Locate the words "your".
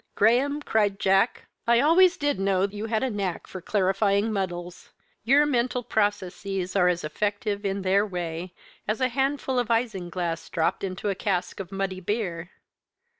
5.23-5.45